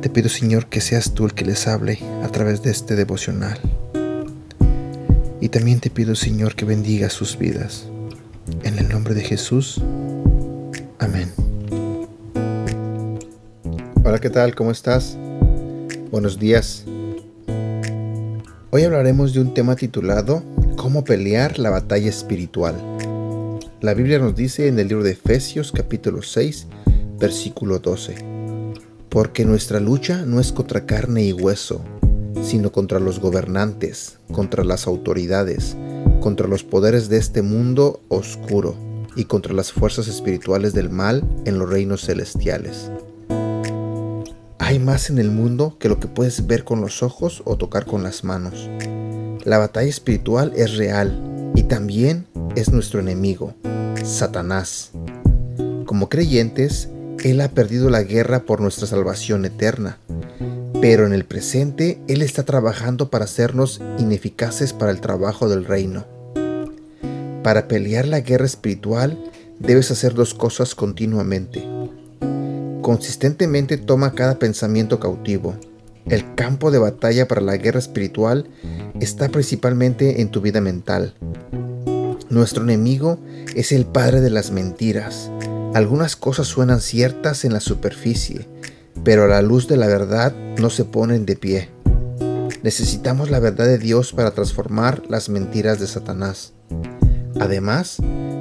Te 0.00 0.08
pido, 0.08 0.30
Señor, 0.30 0.66
que 0.66 0.80
seas 0.80 1.12
tú 1.12 1.26
el 1.26 1.34
que 1.34 1.44
les 1.44 1.68
hable 1.68 1.98
a 2.22 2.28
través 2.28 2.62
de 2.62 2.70
este 2.70 2.96
devocional. 2.96 3.60
Y 5.42 5.50
también 5.50 5.80
te 5.80 5.90
pido, 5.90 6.14
Señor, 6.14 6.54
que 6.54 6.64
bendiga 6.64 7.10
sus 7.10 7.36
vidas. 7.36 7.84
En 8.62 8.78
el 8.78 8.88
nombre 8.88 9.12
de 9.12 9.20
Jesús. 9.20 9.78
Amén. 10.98 11.30
Hola, 14.02 14.18
¿qué 14.20 14.30
tal? 14.30 14.54
¿Cómo 14.54 14.70
estás? 14.70 15.18
Buenos 16.10 16.38
días. 16.38 16.86
Hoy 18.70 18.84
hablaremos 18.84 19.34
de 19.34 19.40
un 19.42 19.52
tema 19.52 19.76
titulado 19.76 20.42
Cómo 20.76 21.04
pelear 21.04 21.58
la 21.58 21.68
batalla 21.68 22.08
espiritual. 22.08 22.74
La 23.82 23.92
Biblia 23.92 24.18
nos 24.18 24.34
dice 24.34 24.66
en 24.66 24.78
el 24.78 24.88
libro 24.88 25.04
de 25.04 25.12
Efesios 25.12 25.72
capítulo 25.72 26.22
6, 26.22 26.68
versículo 27.18 27.80
12, 27.80 28.29
Porque 29.10 29.44
nuestra 29.44 29.80
lucha 29.80 30.24
no 30.24 30.40
es 30.40 30.52
contra 30.52 30.86
carne 30.86 31.24
y 31.24 31.32
hueso, 31.32 31.82
sino 32.42 32.70
contra 32.70 33.00
los 33.00 33.18
gobernantes, 33.18 34.18
contra 34.32 34.64
las 34.64 34.86
autoridades, 34.86 35.76
contra 36.20 36.46
los 36.46 36.62
poderes 36.62 37.08
de 37.08 37.18
este 37.18 37.42
mundo 37.42 38.00
oscuro 38.08 38.76
y 39.16 39.24
contra 39.24 39.52
las 39.52 39.72
fuerzas 39.72 40.06
espirituales 40.06 40.72
del 40.74 40.90
mal 40.90 41.24
en 41.44 41.58
los 41.58 41.68
reinos 41.68 42.02
celestiales. 42.06 42.90
Hay 44.58 44.78
más 44.78 45.10
en 45.10 45.18
el 45.18 45.32
mundo 45.32 45.76
que 45.80 45.88
lo 45.88 45.98
que 45.98 46.06
puedes 46.06 46.46
ver 46.46 46.62
con 46.62 46.80
los 46.80 47.02
ojos 47.02 47.42
o 47.44 47.56
tocar 47.56 47.86
con 47.86 48.04
las 48.04 48.22
manos. 48.22 48.70
La 49.44 49.58
batalla 49.58 49.88
espiritual 49.88 50.52
es 50.54 50.76
real 50.76 51.50
y 51.56 51.64
también 51.64 52.26
es 52.54 52.70
nuestro 52.70 53.00
enemigo, 53.00 53.54
Satanás. 54.04 54.92
Como 55.86 56.08
creyentes, 56.08 56.88
Él 57.24 57.40
ha 57.40 57.48
perdido 57.48 57.90
la 57.90 58.02
guerra 58.02 58.40
por 58.40 58.60
nuestra 58.60 58.86
salvación 58.86 59.44
eterna, 59.44 59.98
pero 60.80 61.06
en 61.06 61.12
el 61.12 61.24
presente 61.24 62.00
Él 62.08 62.22
está 62.22 62.44
trabajando 62.44 63.10
para 63.10 63.24
hacernos 63.24 63.80
ineficaces 63.98 64.72
para 64.72 64.92
el 64.92 65.00
trabajo 65.00 65.48
del 65.48 65.64
reino. 65.64 66.06
Para 67.42 67.68
pelear 67.68 68.06
la 68.06 68.20
guerra 68.20 68.46
espiritual, 68.46 69.18
debes 69.58 69.90
hacer 69.90 70.14
dos 70.14 70.34
cosas 70.34 70.74
continuamente 70.74 71.62
consistentemente 72.90 73.76
toma 73.76 74.14
cada 74.16 74.40
pensamiento 74.40 74.98
cautivo. 74.98 75.54
El 76.06 76.34
campo 76.34 76.72
de 76.72 76.78
batalla 76.78 77.28
para 77.28 77.40
la 77.40 77.56
guerra 77.56 77.78
espiritual 77.78 78.48
está 78.98 79.28
principalmente 79.28 80.20
en 80.20 80.30
tu 80.30 80.40
vida 80.40 80.60
mental. 80.60 81.14
Nuestro 82.30 82.62
enemigo 82.62 83.18
es 83.56 83.72
el 83.72 83.84
padre 83.84 84.20
de 84.20 84.30
las 84.30 84.52
mentiras. 84.52 85.30
Algunas 85.74 86.16
cosas 86.16 86.46
suenan 86.46 86.80
ciertas 86.80 87.44
en 87.44 87.52
la 87.52 87.60
superficie, 87.60 88.46
pero 89.04 89.24
a 89.24 89.28
la 89.28 89.42
luz 89.42 89.66
de 89.66 89.76
la 89.76 89.88
verdad 89.88 90.34
no 90.58 90.70
se 90.70 90.84
ponen 90.84 91.26
de 91.26 91.36
pie. 91.36 91.68
Necesitamos 92.62 93.30
la 93.30 93.40
verdad 93.40 93.66
de 93.66 93.78
Dios 93.78 94.12
para 94.12 94.30
transformar 94.30 95.02
las 95.08 95.28
mentiras 95.28 95.80
de 95.80 95.86
Satanás. 95.88 96.52
Además, 97.40 97.96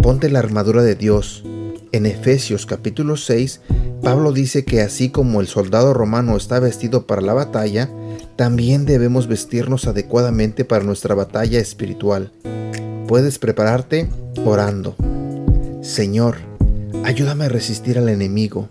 ponte 0.00 0.30
la 0.30 0.38
armadura 0.38 0.82
de 0.82 0.94
Dios. 0.94 1.44
En 1.90 2.06
Efesios 2.06 2.66
capítulo 2.66 3.16
6 3.16 3.60
Pablo 4.02 4.32
dice 4.32 4.64
que 4.64 4.80
así 4.80 5.10
como 5.10 5.40
el 5.40 5.46
soldado 5.46 5.94
romano 5.94 6.36
está 6.36 6.58
vestido 6.58 7.06
para 7.06 7.20
la 7.22 7.34
batalla, 7.34 7.88
también 8.34 8.84
debemos 8.84 9.28
vestirnos 9.28 9.86
adecuadamente 9.86 10.64
para 10.64 10.84
nuestra 10.84 11.14
batalla 11.14 11.60
espiritual. 11.60 12.32
Puedes 13.12 13.38
prepararte 13.38 14.08
orando. 14.42 14.96
Señor, 15.82 16.36
ayúdame 17.04 17.44
a 17.44 17.50
resistir 17.50 17.98
al 17.98 18.08
enemigo. 18.08 18.70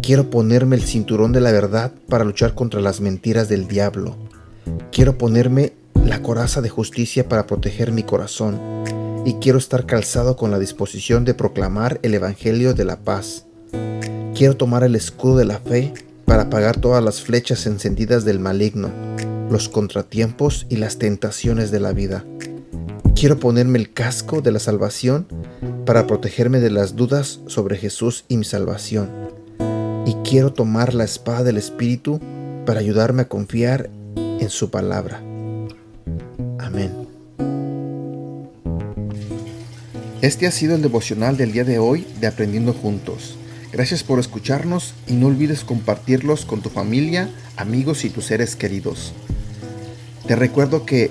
Quiero 0.00 0.30
ponerme 0.30 0.76
el 0.76 0.82
cinturón 0.82 1.32
de 1.32 1.42
la 1.42 1.52
verdad 1.52 1.92
para 2.08 2.24
luchar 2.24 2.54
contra 2.54 2.80
las 2.80 3.02
mentiras 3.02 3.50
del 3.50 3.68
diablo. 3.68 4.16
Quiero 4.90 5.18
ponerme 5.18 5.74
la 6.06 6.22
coraza 6.22 6.62
de 6.62 6.70
justicia 6.70 7.28
para 7.28 7.46
proteger 7.46 7.92
mi 7.92 8.02
corazón. 8.02 8.58
Y 9.26 9.34
quiero 9.34 9.58
estar 9.58 9.84
calzado 9.84 10.38
con 10.38 10.50
la 10.50 10.58
disposición 10.58 11.26
de 11.26 11.34
proclamar 11.34 12.00
el 12.02 12.14
Evangelio 12.14 12.72
de 12.72 12.86
la 12.86 13.00
paz. 13.00 13.44
Quiero 14.34 14.56
tomar 14.56 14.84
el 14.84 14.94
escudo 14.94 15.36
de 15.36 15.44
la 15.44 15.58
fe 15.58 15.92
para 16.24 16.44
apagar 16.44 16.80
todas 16.80 17.04
las 17.04 17.20
flechas 17.20 17.66
encendidas 17.66 18.24
del 18.24 18.40
maligno, 18.40 18.88
los 19.50 19.68
contratiempos 19.68 20.64
y 20.70 20.76
las 20.76 20.96
tentaciones 20.96 21.70
de 21.70 21.80
la 21.80 21.92
vida. 21.92 22.24
Quiero 23.18 23.40
ponerme 23.40 23.78
el 23.78 23.94
casco 23.94 24.42
de 24.42 24.52
la 24.52 24.58
salvación 24.58 25.26
para 25.86 26.06
protegerme 26.06 26.60
de 26.60 26.68
las 26.68 26.96
dudas 26.96 27.40
sobre 27.46 27.78
Jesús 27.78 28.26
y 28.28 28.36
mi 28.36 28.44
salvación. 28.44 29.08
Y 30.04 30.12
quiero 30.16 30.52
tomar 30.52 30.92
la 30.92 31.04
espada 31.04 31.42
del 31.42 31.56
Espíritu 31.56 32.20
para 32.66 32.80
ayudarme 32.80 33.22
a 33.22 33.28
confiar 33.28 33.88
en 34.16 34.50
su 34.50 34.70
palabra. 34.70 35.22
Amén. 36.58 36.92
Este 40.20 40.46
ha 40.46 40.50
sido 40.50 40.74
el 40.74 40.82
devocional 40.82 41.38
del 41.38 41.52
día 41.52 41.64
de 41.64 41.78
hoy 41.78 42.06
de 42.20 42.26
Aprendiendo 42.26 42.74
Juntos. 42.74 43.38
Gracias 43.72 44.04
por 44.04 44.18
escucharnos 44.18 44.92
y 45.06 45.14
no 45.14 45.28
olvides 45.28 45.64
compartirlos 45.64 46.44
con 46.44 46.60
tu 46.60 46.68
familia, 46.68 47.30
amigos 47.56 48.04
y 48.04 48.10
tus 48.10 48.26
seres 48.26 48.56
queridos. 48.56 49.14
Te 50.26 50.36
recuerdo 50.36 50.84
que 50.84 51.10